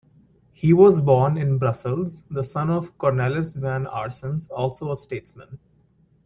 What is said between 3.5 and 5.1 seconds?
van Aarsens, also a